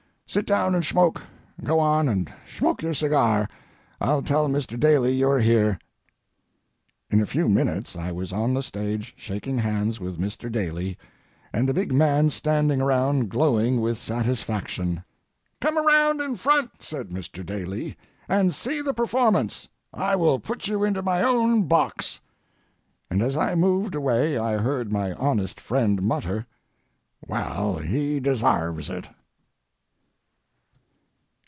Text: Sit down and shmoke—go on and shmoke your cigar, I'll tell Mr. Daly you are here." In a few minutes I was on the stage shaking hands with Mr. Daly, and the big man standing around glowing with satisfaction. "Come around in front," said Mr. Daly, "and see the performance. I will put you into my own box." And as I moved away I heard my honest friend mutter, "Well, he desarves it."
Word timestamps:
Sit 0.33 0.45
down 0.45 0.73
and 0.75 0.81
shmoke—go 0.85 1.77
on 1.77 2.07
and 2.07 2.33
shmoke 2.47 2.81
your 2.81 2.93
cigar, 2.93 3.49
I'll 3.99 4.21
tell 4.23 4.47
Mr. 4.47 4.79
Daly 4.79 5.13
you 5.13 5.29
are 5.29 5.41
here." 5.41 5.77
In 7.09 7.19
a 7.19 7.25
few 7.25 7.49
minutes 7.49 7.97
I 7.97 8.13
was 8.13 8.31
on 8.31 8.53
the 8.53 8.63
stage 8.63 9.13
shaking 9.17 9.57
hands 9.57 9.99
with 9.99 10.17
Mr. 10.21 10.49
Daly, 10.49 10.97
and 11.51 11.67
the 11.67 11.73
big 11.73 11.91
man 11.91 12.29
standing 12.29 12.79
around 12.79 13.27
glowing 13.27 13.81
with 13.81 13.97
satisfaction. 13.97 15.03
"Come 15.59 15.77
around 15.77 16.21
in 16.21 16.37
front," 16.37 16.81
said 16.81 17.09
Mr. 17.09 17.45
Daly, 17.45 17.97
"and 18.29 18.55
see 18.55 18.79
the 18.79 18.93
performance. 18.93 19.67
I 19.93 20.15
will 20.15 20.39
put 20.39 20.65
you 20.65 20.85
into 20.85 21.01
my 21.01 21.21
own 21.21 21.63
box." 21.67 22.21
And 23.09 23.21
as 23.21 23.35
I 23.35 23.55
moved 23.55 23.95
away 23.95 24.37
I 24.37 24.59
heard 24.59 24.93
my 24.93 25.11
honest 25.15 25.59
friend 25.59 26.01
mutter, 26.01 26.45
"Well, 27.27 27.79
he 27.79 28.21
desarves 28.21 28.89
it." 28.89 29.09